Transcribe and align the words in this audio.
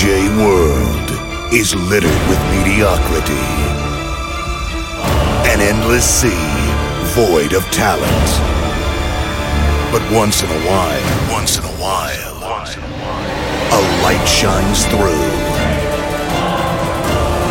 DJ 0.00 0.16
world 0.42 1.52
is 1.52 1.74
littered 1.74 2.22
with 2.26 2.40
mediocrity. 2.56 3.44
An 5.44 5.60
endless 5.60 6.08
sea 6.08 6.48
void 7.12 7.52
of 7.52 7.62
talent. 7.70 8.30
But 9.92 10.00
once 10.10 10.42
in 10.42 10.48
a 10.48 10.60
while, 10.64 11.30
once 11.30 11.58
in 11.58 11.64
a 11.64 11.76
while, 11.76 12.40
a 13.76 13.80
light 14.00 14.24
shines 14.24 14.86
through, 14.88 15.28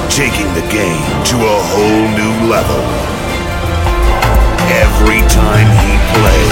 taking 0.10 0.50
the 0.58 0.66
game 0.74 1.06
to 1.30 1.38
a 1.38 1.58
whole 1.70 2.08
new 2.18 2.50
level. 2.50 2.82
Every 4.74 5.22
time 5.30 5.70
he 5.86 5.94
plays. 6.18 6.50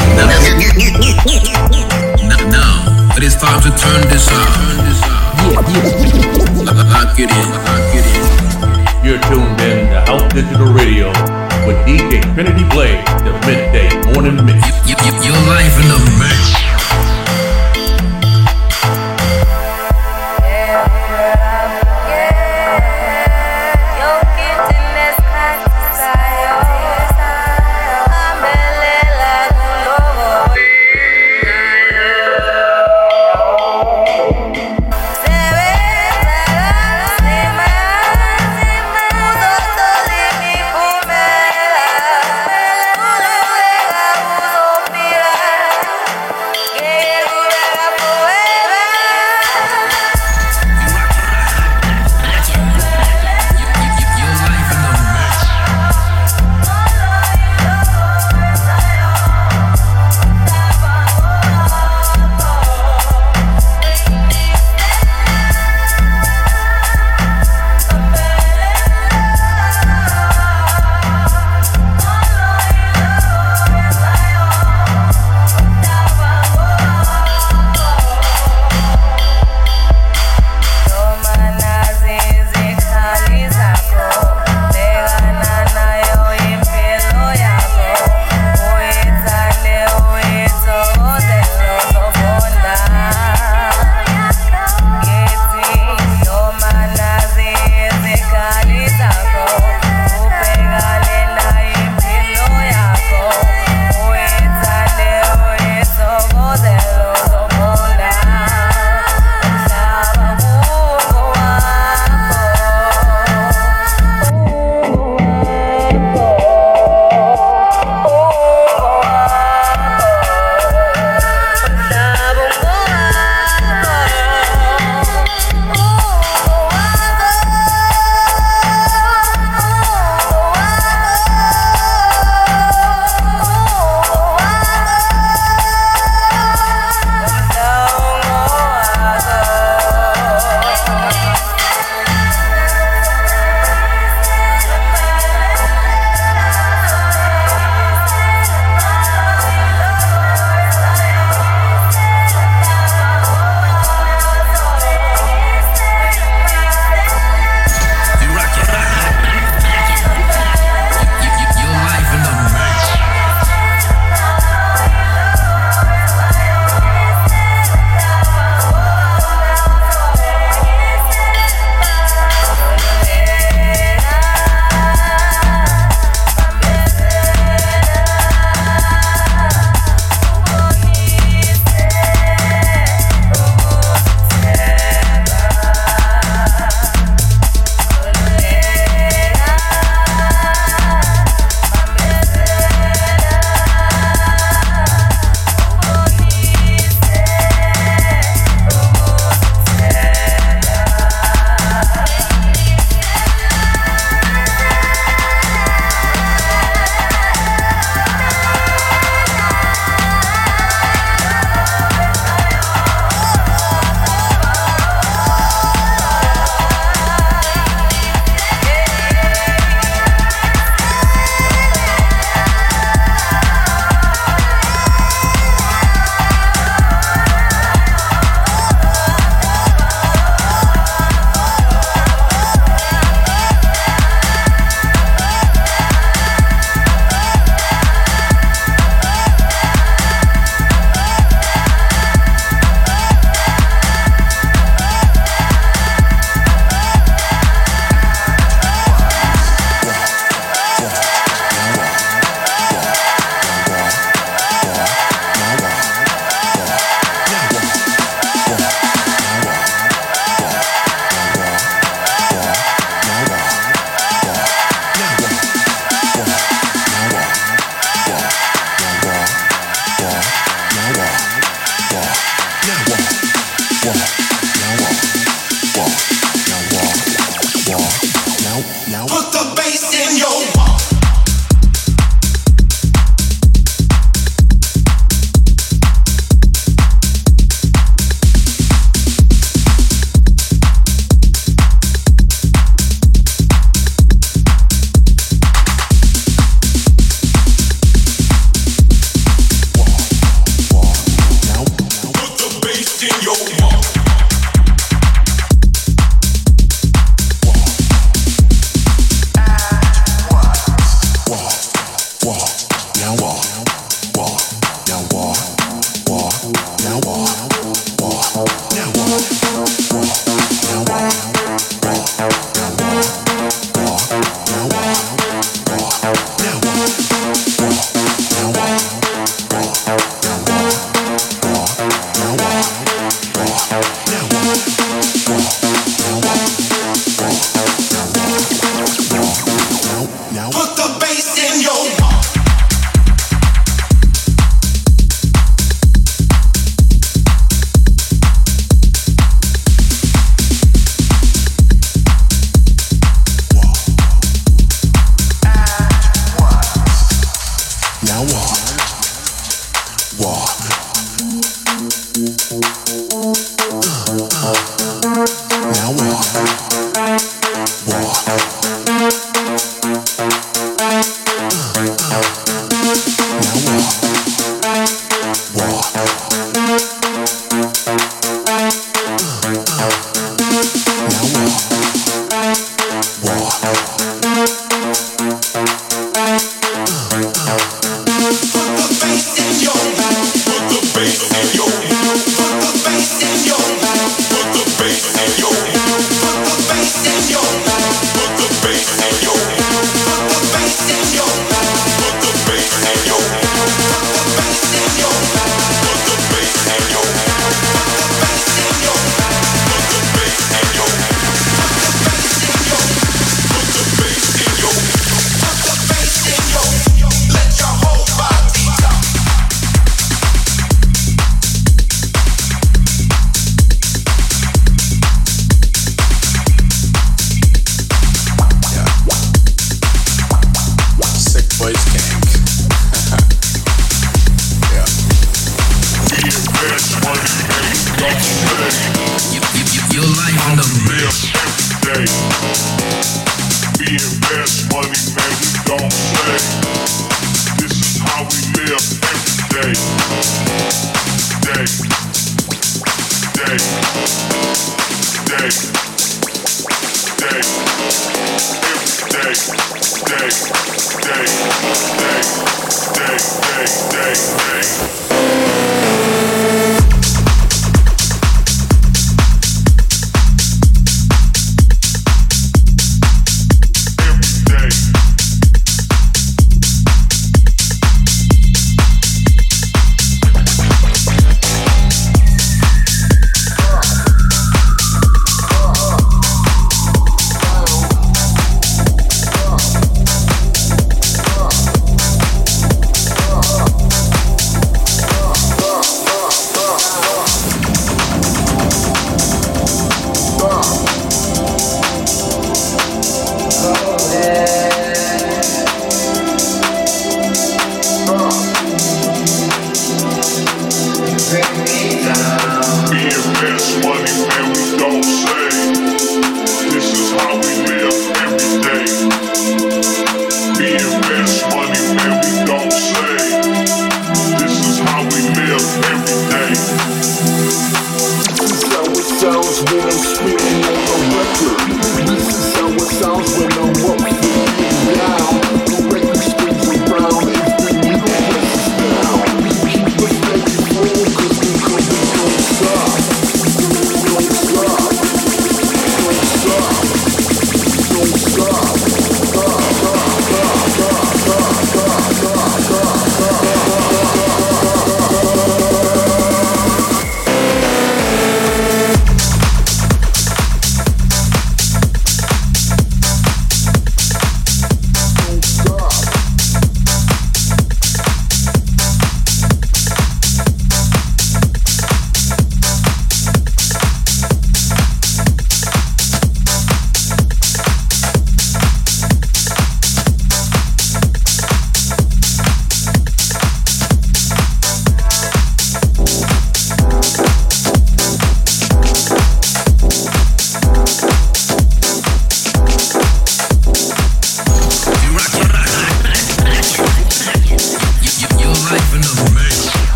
Now, 2.53 3.17
it 3.17 3.23
is 3.23 3.33
time 3.35 3.61
to 3.61 3.71
turn 3.75 4.07
this 4.09 4.29
up. 4.29 5.16
Lock 5.47 7.19
it 7.19 7.29
in, 7.29 7.49
lock 7.53 7.93
it 7.93 8.05
in. 8.09 9.05
You're 9.05 9.21
tuned 9.29 9.61
in 9.61 9.87
to 9.93 10.01
House 10.01 10.33
Digital 10.33 10.73
Radio 10.73 11.07
with 11.67 11.77
DJ 11.85 12.21
Trinity 12.33 12.63
Blade, 12.69 13.05
the 13.23 13.33
midday 13.45 13.87
morning 14.13 14.43
mix. 14.45 14.61
Y- 14.87 14.95
y- 14.97 15.25
your 15.25 15.37
life 15.47 15.75
in 15.81 15.87
the 15.89 15.99
mix. 16.17 16.66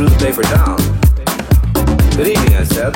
threw 0.00 0.08
the 0.08 0.24
paper 0.24 0.42
down. 0.56 0.80
Good 2.16 2.28
evening, 2.28 2.56
I 2.56 2.64
said. 2.64 2.94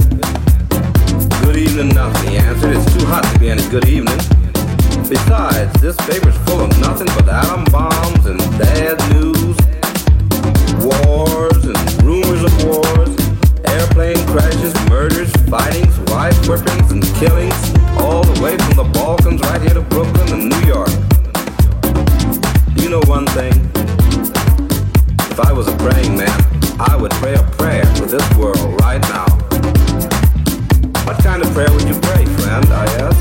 Good 1.44 1.56
evening, 1.56 1.88
nothing, 1.94 2.30
he 2.30 2.36
answered. 2.38 2.76
It's 2.76 2.96
too 2.96 3.04
hot 3.04 3.24
to 3.30 3.38
be 3.38 3.50
any 3.50 3.66
good 3.68 3.86
evening. 3.88 4.16
Besides, 5.04 5.72
this 5.82 5.96
paper's 6.08 6.36
full 6.48 6.62
of 6.64 6.70
nothing 6.80 7.08
but 7.08 7.28
atom 7.28 7.64
bombs 7.68 8.24
and 8.24 8.38
bad 8.56 8.96
news, 9.12 9.56
wars 10.80 11.60
and 11.68 11.76
rumors 12.02 12.42
of 12.42 12.54
wars, 12.64 13.12
airplane 13.68 14.24
crashes, 14.32 14.72
murders, 14.88 15.30
fightings, 15.52 15.98
wife 16.08 16.36
whippings, 16.48 16.90
and 16.90 17.04
killings, 17.20 17.60
all 18.00 18.24
the 18.24 18.40
way 18.40 18.56
from 18.56 18.76
the 18.80 18.90
Balkans 18.94 19.42
right 19.42 19.60
here 19.60 19.74
to 19.74 19.82
Brooklyn 19.92 20.32
and 20.32 20.48
New 20.48 20.64
York. 20.64 20.94
Do 22.74 22.82
you 22.82 22.88
know 22.88 23.02
one 23.04 23.26
thing? 23.36 23.52
If 25.28 25.40
I 25.40 25.52
was 25.52 25.68
a 25.68 25.76
praying 25.76 26.16
man, 26.16 26.53
I 26.80 26.96
would 26.96 27.12
pray 27.12 27.34
a 27.34 27.42
prayer 27.42 27.86
for 27.94 28.06
this 28.06 28.28
world 28.36 28.80
right 28.80 29.00
now. 29.02 29.26
What 31.04 31.22
kind 31.22 31.40
of 31.40 31.52
prayer 31.52 31.70
would 31.72 31.84
you 31.84 31.94
pray, 32.00 32.24
friend? 32.26 32.66
I 32.72 32.84
asked. 32.98 33.20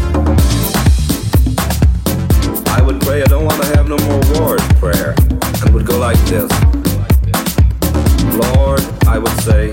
I 2.69 2.81
would 2.81 2.99
pray 3.01 3.21
I 3.21 3.25
don't 3.25 3.45
want 3.45 3.61
to 3.61 3.67
have 3.77 3.87
no 3.87 3.97
more 3.99 4.19
wars 4.33 4.61
prayer, 4.79 5.13
and 5.61 5.73
would 5.73 5.85
go 5.85 5.99
like 5.99 6.17
this. 6.25 6.49
Lord, 8.33 8.81
I 9.05 9.19
would 9.19 9.37
say, 9.41 9.71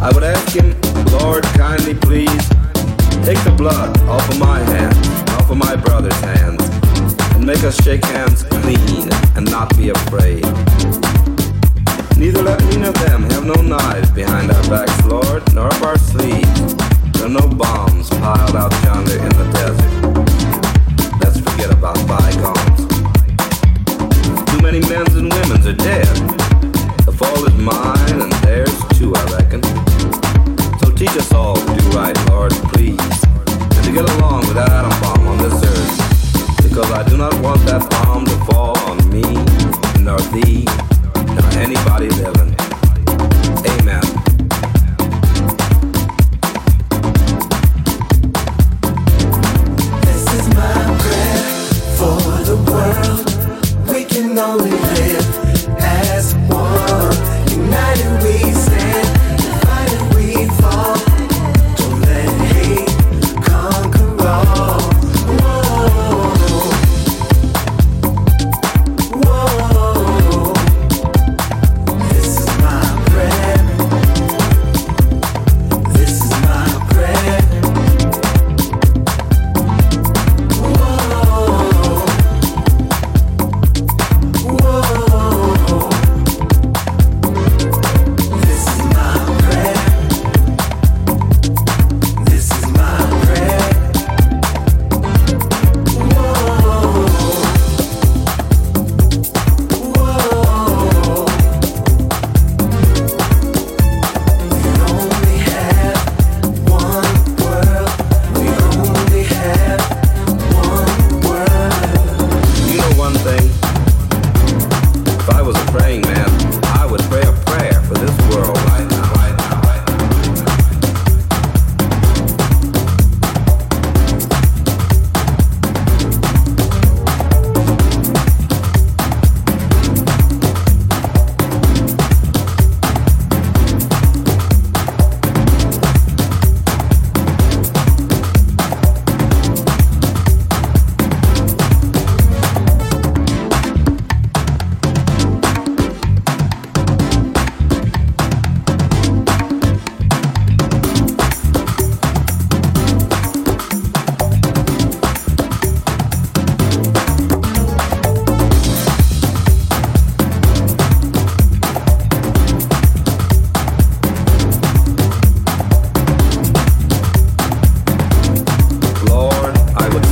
I 0.00 0.10
would 0.14 0.22
ask 0.22 0.54
him, 0.54 0.80
Lord, 1.18 1.42
kindly 1.58 1.94
please, 1.94 2.48
take 3.26 3.42
the 3.42 3.54
blood 3.56 3.98
off 4.02 4.28
of 4.28 4.38
my 4.38 4.60
hands, 4.60 5.08
off 5.32 5.50
of 5.50 5.56
my 5.56 5.74
brother's 5.74 6.20
hands, 6.20 6.62
and 7.34 7.44
make 7.44 7.64
us 7.64 7.82
shake 7.82 8.04
hands 8.04 8.44
clean 8.44 9.10
and 9.34 9.50
not 9.50 9.76
be 9.76 9.90
afraid. 9.90 10.44
Neither 12.20 12.42
let 12.42 12.62
me 12.66 12.86
of 12.86 12.92
them 12.96 13.22
have 13.30 13.46
no 13.46 13.54
knives 13.62 14.10
behind 14.10 14.50
our 14.52 14.62
backs, 14.68 15.06
Lord, 15.06 15.42
nor 15.54 15.68
up 15.68 15.80
our 15.80 15.96
sleeves. 15.96 16.74
There 17.14 17.24
are 17.24 17.30
no 17.30 17.48
bombs 17.48 18.10
piled 18.10 18.54
out 18.56 18.70
yonder 18.84 19.16
in 19.16 19.32
the 19.40 19.48
desert. 19.56 19.92
Let's 21.24 21.40
forget 21.40 21.72
about 21.72 21.96
bygones. 22.06 22.80
Too 24.52 24.60
many 24.60 24.80
men's 24.80 25.14
and 25.16 25.32
women's 25.32 25.66
are 25.66 25.72
dead. 25.72 26.14
The 27.06 27.12
fall 27.16 27.42
is 27.46 27.54
mine 27.54 28.20
and 28.20 28.32
theirs 28.44 28.78
too, 28.98 29.14
I 29.16 29.24
reckon. 29.40 29.62
So 30.78 30.92
teach 30.92 31.16
us 31.16 31.32
all 31.32 31.56
to 31.56 31.74
do 31.74 31.88
right, 31.96 32.18
Lord, 32.28 32.52
please. 32.68 33.00
And 33.00 33.84
to 33.86 33.92
get 33.94 34.04
along 34.16 34.46
without 34.46 34.68
atom 34.70 34.92
bomb 35.00 35.26
on 35.26 35.38
this 35.38 35.56
earth. 35.64 36.62
Because 36.68 36.90
I 36.90 37.02
do 37.08 37.16
not 37.16 37.32
want 37.40 37.64
that 37.64 37.88
bomb 37.88 38.26
to 38.26 38.36
fall 38.44 38.78
on 38.90 39.08
me 39.08 39.24
nor 40.04 40.20
thee 40.36 40.66
anybody 41.60 42.08
living. 42.08 42.54
Amen. 43.66 44.19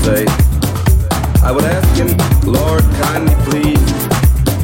say, 0.08 0.24
I 1.44 1.52
would 1.52 1.64
ask 1.64 1.88
him, 2.00 2.08
Lord, 2.48 2.82
kindly 3.04 3.36
please, 3.44 3.88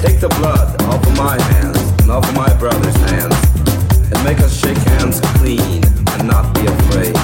take 0.00 0.18
the 0.20 0.32
blood 0.40 0.68
off 0.88 1.04
of 1.04 1.14
my 1.18 1.36
hands 1.52 1.80
and 2.00 2.10
off 2.10 2.24
of 2.26 2.34
my 2.34 2.52
brother's 2.54 2.96
hands, 3.12 3.36
and 4.08 4.18
make 4.24 4.40
us 4.40 4.56
shake 4.56 4.80
hands 4.96 5.20
clean 5.36 5.84
and 6.16 6.22
not 6.26 6.54
be 6.56 6.64
afraid. 6.64 7.16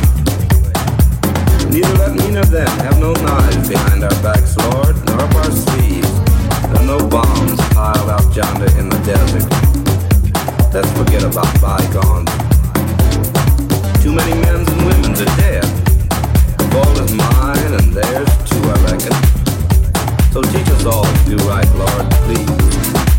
Neither 1.73 1.95
let 2.03 2.13
me 2.13 2.27
nor 2.37 2.45
them 2.45 2.73
have 2.85 2.99
no 3.01 3.13
knives 3.25 3.69
behind 3.69 4.05
our 4.05 4.19
backs, 4.21 4.53
Lord, 4.69 4.95
nor 5.07 5.21
up 5.25 5.35
our 5.41 5.53
sleeves, 5.65 6.13
nor 6.73 6.83
no 6.93 6.99
bombs 7.09 7.57
piled 7.73 8.11
out 8.11 8.27
yonder 8.37 8.71
in 8.81 8.91
the 8.93 9.01
desert. 9.09 9.49
Let's 10.75 10.93
forget 10.93 11.23
about 11.25 11.51
bygones. 11.65 12.29
Too 14.03 14.13
many 14.13 14.35
men 14.45 14.61
and 14.69 14.81
women 14.89 15.13
are 15.25 15.33
dead. 15.41 15.65
The 16.59 16.69
ball 16.73 16.95
is 17.01 17.13
mine 17.15 17.50
mine 17.71 17.81
and 17.81 17.93
theirs 17.93 18.29
too, 18.49 18.63
I 18.65 18.77
reckon. 18.85 19.15
So 20.33 20.43
teach 20.43 20.69
us 20.69 20.87
all 20.87 21.05
to 21.05 21.25
do 21.25 21.37
right, 21.49 21.69
Lord, 21.75 22.11
please, 22.25 22.49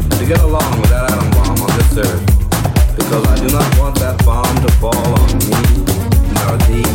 and 0.01 0.11
to 0.13 0.25
get 0.25 0.39
along 0.41 0.79
with 0.79 0.89
that 0.89 1.11
atom 1.11 1.29
bomb 1.31 1.61
on 1.61 1.77
this 1.77 1.97
earth, 1.97 2.95
because 2.95 3.27
I 3.27 3.35
do 3.35 3.51
not 3.53 3.79
want 3.79 3.95
that 3.99 4.23
bomb 4.25 4.55
to 4.65 4.71
fall 4.79 4.95
on 4.95 5.31
me, 5.47 5.59
nor 6.35 6.57
thee, 6.67 6.87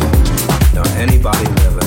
nor 0.74 0.86
anybody 0.96 1.46
living. 1.62 1.85